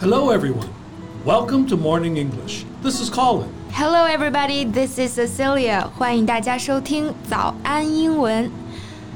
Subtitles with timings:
[0.00, 0.68] Hello, everyone.
[1.24, 2.64] Welcome to Morning English.
[2.82, 3.48] This is Colin.
[3.72, 4.64] Hello, everybody.
[4.64, 5.88] This is Cecilia.
[5.96, 8.50] 欢迎大家收听早安英文。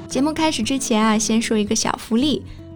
[0.09, 2.45] 节目开始之前啊，先说一个小福利。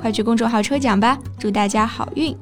[0.00, 2.36] 快去公众号抽奖吧，祝大家好运！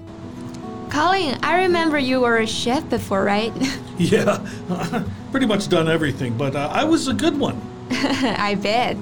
[0.90, 3.52] Colin, I remember you were a chef before, right?
[3.98, 4.38] Yeah,
[5.30, 7.56] pretty much done everything, but uh, I was a good one.
[7.90, 8.96] I bet.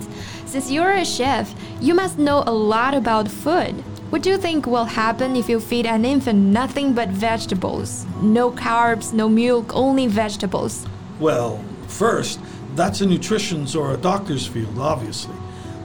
[0.47, 1.49] Since you're a chef,
[1.81, 3.75] you must know a lot about food.
[4.11, 8.05] What do you think will happen if you feed an infant nothing but vegetables?
[8.21, 10.87] No carbs, no milk, only vegetables.
[11.21, 12.41] Well, first,
[12.75, 15.35] that's a nutrition's or a doctor's field, obviously.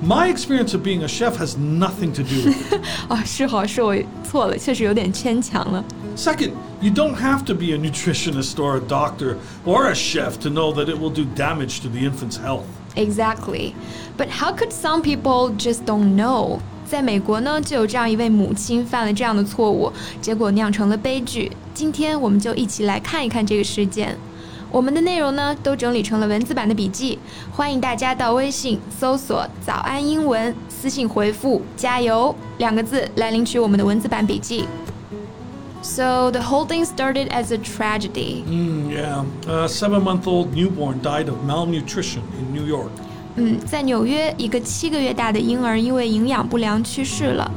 [0.02, 2.82] My experience of being a chef has nothing to do with it.
[3.08, 5.84] 啊，是好是我错了，确实有点牵强了。
[6.18, 10.74] Second, you don't have to be a nutritionist or a doctor or a chef to know
[10.74, 12.66] that it will do damage to the infant's health.
[12.96, 13.74] Exactly.
[14.18, 16.60] But how could some people just don't know?
[16.86, 21.52] 在美国呢，就有这样一位母亲犯了这样的错误，结果酿成了悲剧。
[21.74, 24.16] 今天我们就一起来看一看这个事件。
[24.72, 27.18] 我们的内容呢，都整理成了文字版的笔记，
[27.52, 34.66] 欢迎大家到微信搜索“早安英文”，私信回复“加油”两个字来领取我们的文字版笔记。
[35.82, 38.44] So the whole thing started as a tragedy.
[38.48, 42.90] Mm, yeah, a seven-month-old newborn died of malnutrition in New York.
[43.36, 47.50] 嗯，在纽约，一个七个月大的婴儿因为营养不良去世了。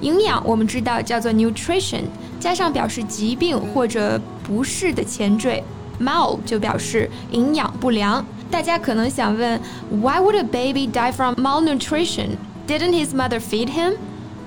[0.00, 2.02] 营养我们知道叫做 nutrition，
[2.40, 5.62] 加上表示疾病或者不适的前缀
[6.00, 8.24] mal 就表示营养不良。
[8.50, 12.36] 大家可能想问，Why would a baby die from malnutrition?
[12.66, 13.94] Didn't his mother feed him?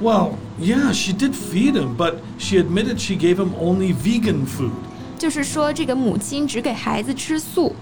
[0.01, 4.71] Well, yeah, she did feed him, but she admitted she gave him only vegan food.
[5.17, 7.75] 就是说，这个母亲只给孩子吃素。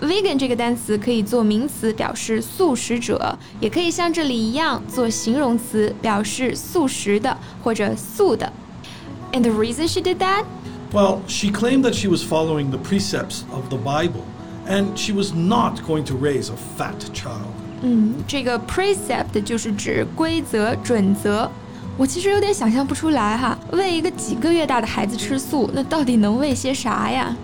[0.00, 8.50] vegan 这个单词可以做名词表示素食者，也可以像这里一样做形容词表示素食的或者素的。
[9.32, 10.44] And the reason she did that?
[10.92, 14.24] Well, she claimed that she was following the precepts of the Bible,
[14.66, 17.52] and she was not going to raise a fat child.
[17.82, 21.50] 嗯，这个 precept 就是指规则、准则。
[21.96, 27.36] 我其实有点想象不出来哈，喂一个几个月大的孩子吃素，那到底能喂些啥呀？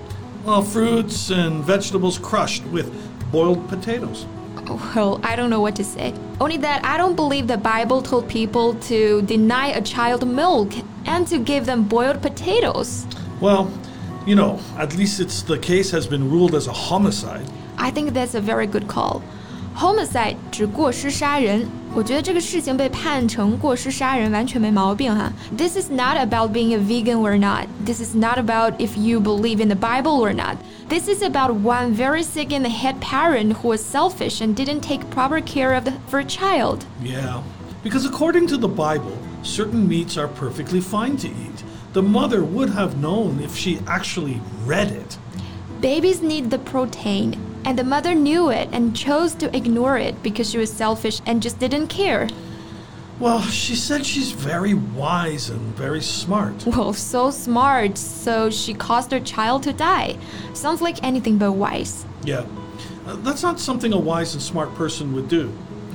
[0.46, 2.86] Well, fruits and vegetables crushed with
[3.32, 4.24] boiled potatoes.
[4.66, 6.14] Well, I don't know what to say.
[6.38, 10.70] Only that I don't believe the Bible told people to deny a child milk
[11.04, 13.06] and to give them boiled potatoes.
[13.40, 13.68] Well,
[14.26, 17.46] you know, at least it's the case has been ruled as a homicide.
[17.76, 19.22] I think that's a very good call.
[19.76, 25.32] Homicide 指过失杀人，我觉得这个事情被判成过失杀人完全没毛病哈。
[25.56, 27.66] This is not about being a vegan or not.
[27.84, 30.58] This is not about if you believe in the Bible or not.
[30.88, 34.82] This is about one very sick in the head parent who was selfish and didn't
[34.82, 36.86] take proper care of the, for a child.
[37.02, 37.42] Yeah,
[37.82, 41.64] because according to the Bible, certain meats are perfectly fine to eat.
[41.93, 45.17] The mother would have known if she actually read it.
[45.81, 50.51] Babies need the protein, and the mother knew it and chose to ignore it because
[50.51, 52.29] she was selfish and just didn't care.
[53.19, 56.65] Well, she said she's very wise and very smart.
[56.65, 60.17] Well, so smart, so she caused her child to die.
[60.53, 62.05] Sounds like anything but wise.
[62.23, 62.45] Yeah,
[63.07, 65.51] uh, that's not something a wise and smart person would do.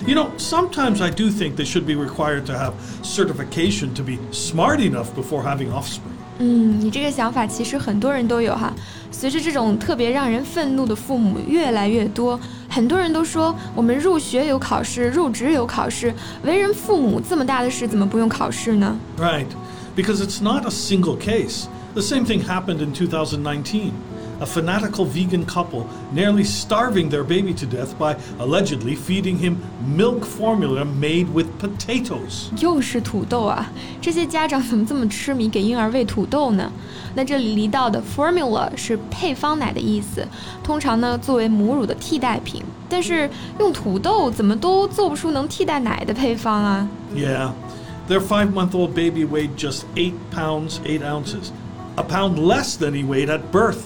[0.08, 4.18] You know, sometimes I do think they should be required to have certification to be
[4.32, 6.16] smart enough before having offspring.
[6.40, 8.74] 嗯，你这个想法其实很多人都有哈。
[9.12, 12.40] 随着这种特别让人愤怒的父母越来越多，
[12.70, 18.96] 很多人都说我们入学有考试，入职有考试，为人父母这么大的事怎么不用考试呢？
[19.18, 19.48] Right,
[19.98, 21.66] because it's not a single case.
[21.94, 23.92] The same thing happened in 2019
[24.40, 30.24] a fanatical vegan couple nearly starving their baby to death by allegedly feeding him milk
[30.24, 32.50] formula made with potatoes.
[32.62, 33.70] 又是土豆啊！
[34.02, 36.72] 这些家长怎么这么痴迷给婴儿喂土豆呢？
[37.16, 40.26] 那这里提到的 formula 是配方奶的意思，
[40.64, 42.64] 通常呢作为母乳的替代品。
[42.88, 43.30] 但是
[43.60, 46.88] 用土豆怎么都做不出能替代奶的配方啊？
[47.14, 47.52] Yeah,
[48.08, 51.52] their five-month-old baby weighed just eight pounds eight ounces,
[51.98, 53.82] a pound less than he weighed at birth.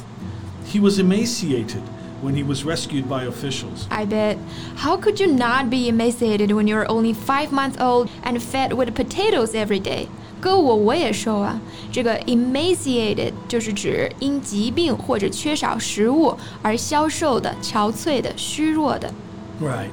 [0.67, 1.81] He was emaciated,
[2.23, 3.85] when he was rescued by officials.
[3.91, 4.37] I bet.
[4.77, 8.95] How could you not be emaciated when you're only five months old and fed with
[8.95, 10.07] potatoes every day?
[10.39, 11.59] 哥我我也瘦啊。
[11.91, 19.13] 这个 emaciated 就是指因疾病或者缺少食物而消瘦的、憔悴的、虚弱的。
[19.61, 19.91] Right.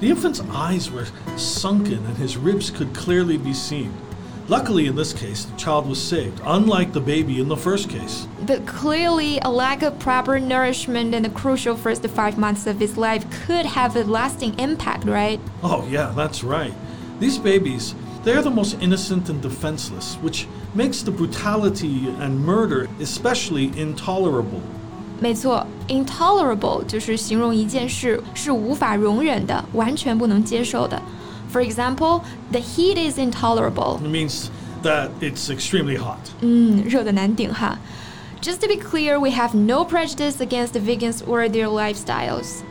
[0.00, 1.06] The infant's eyes were
[1.36, 3.90] sunken and his ribs could clearly be seen.
[4.48, 8.26] Luckily, in this case, the child was saved, unlike the baby in the first case.
[8.46, 12.96] But clearly, a lack of proper nourishment in the crucial first five months of his
[12.96, 15.38] life could have a lasting impact, right?
[15.62, 16.74] Oh, yeah, that's right.
[17.20, 17.94] These babies,
[18.24, 24.60] they are the most innocent and defenseless, which makes the brutality and murder especially intolerable.
[25.20, 31.00] 没错，intolerable 就是形容一件事是无法容忍的，完全不能接受的。
[31.54, 32.22] For example,
[32.52, 34.00] the heat is intolerable.
[34.02, 34.50] It means
[34.82, 36.18] that it's extremely hot.
[36.40, 37.78] 嗯，热的难顶哈。
[38.44, 42.62] Just to be clear, we have no prejudice against the vegans or their lifestyles.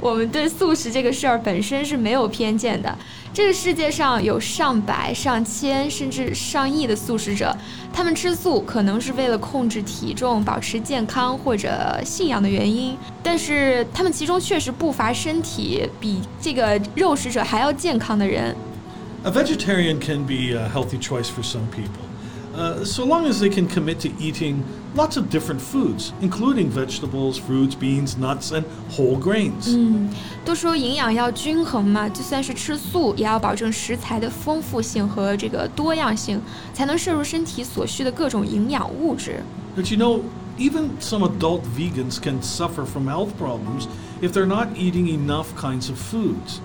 [0.00, 2.96] 我们对素食这个事儿本身是没有偏见的。
[3.34, 7.54] 这个世界上有上百、上千甚至上亿的素食者，
[7.92, 18.54] 他们吃素可能是为了控制体重、保持健康或者信仰的原因，但是他们其中确实不乏身体比这个肉食者还要健康的人。
[19.24, 22.06] A vegetarian can be a healthy choice for some people,
[22.56, 24.62] uh, so long as they can commit to eating
[24.94, 29.76] lots of different foods, including vegetables, fruits, beans, nuts, and whole grains.
[30.44, 36.40] 都说营养要均衡嘛，就算是吃素，也要保证食材的丰富性和这个多样性，
[36.72, 39.42] 才能摄入身体所需的各种营养物质。
[39.76, 40.22] But you know,
[40.58, 43.86] even some adult vegans can suffer from health problems
[44.22, 46.60] if they're not eating enough kinds of foods.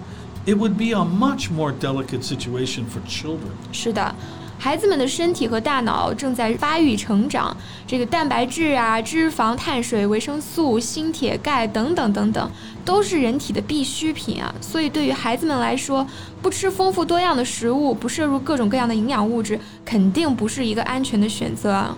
[0.46, 3.52] It would be a much more delicate situation for children.
[3.72, 4.16] 是的，
[4.59, 7.57] 孩子们的身体和大脑正在发育成长，
[7.87, 12.51] 这个蛋白质啊、脂肪、碳水、维生素、锌、铁、钙等等等等，
[12.85, 14.53] 都是人体的必需品啊。
[14.61, 16.07] 所以对于孩子们来说，
[16.43, 21.97] 不吃丰富多样的食物，不摄入各种各样的营养物质，肯定不是一个安全的选择啊。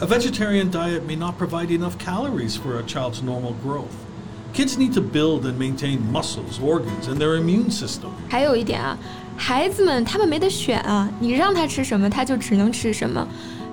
[0.00, 4.07] A vegetarian diet may not provide enough calories for a child's normal growth.
[4.53, 8.09] Kids need to build and maintain muscles, organs, and their immune system.
[8.29, 8.97] 还有一点啊，
[9.35, 13.27] 孩子们他们没得选啊，你让他吃什么，他就只能吃什么。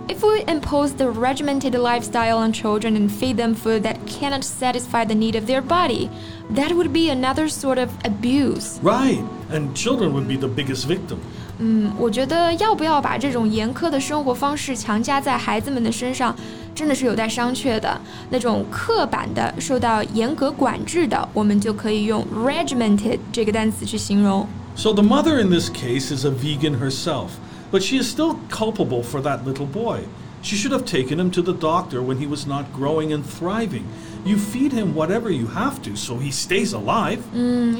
[0.08, 5.04] If we impose the regimented lifestyle on children and feed them food that cannot satisfy
[5.04, 6.08] the need of their body,
[6.56, 8.80] that would be another sort of abuse.
[8.82, 9.22] Right,
[9.52, 11.18] and children would be the biggest victim.
[11.58, 16.34] 嗯，我觉得要不要把这种严苛的生活方式强加在孩子们的身上，
[16.74, 18.00] 真的是有待商榷的。
[18.30, 24.46] 那种刻板的、受到严格管制的，我们就可以用 regimented 这个单词去形容。
[24.76, 27.30] So the mother in this case is a vegan herself,
[27.70, 30.00] but she is still culpable for that little boy.
[30.42, 33.84] She should have taken him to the doctor when he was not growing and thriving.
[34.24, 37.18] You feed him whatever you have to so he stays alive.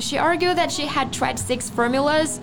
[0.00, 2.40] She argued that she had tried six formulas.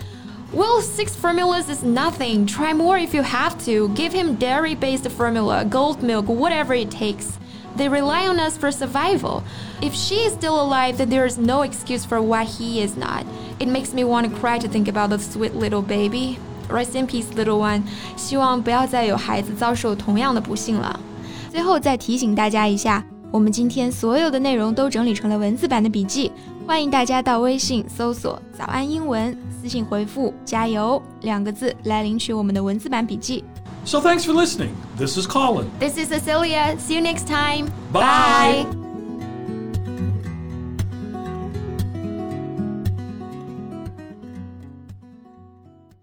[0.54, 2.46] Well, six formulas is nothing.
[2.46, 3.90] Try more if you have to.
[3.90, 7.38] Give him dairy based formula, gold milk, whatever it takes.
[7.76, 9.44] They rely on us for survival.
[9.82, 13.26] If she is still alive, then there is no excuse for why he is not.
[13.60, 16.40] It makes me want to cry to think about the sweet little baby.
[16.70, 17.84] Rest in peace, little one.
[18.16, 21.00] 希望不要再有孩子遭受同样的不幸了。
[21.52, 26.32] 最后再提醒大家一下，我们今天所有的内容都整理成了文字版的笔记，
[26.66, 33.44] 欢迎大家到微信搜索“早安英文”，私信回复“加油”两个字来领取我们的文字版笔记。
[33.86, 34.72] So thanks for listening.
[34.98, 35.68] This is Colin.
[35.80, 36.78] This is Cecilia.
[36.78, 37.70] See you next time.
[37.94, 38.66] Bye.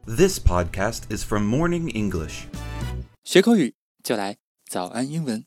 [0.06, 2.44] This podcast is from Morning English.
[3.24, 4.36] 学口语就来
[4.66, 5.44] 早安英文。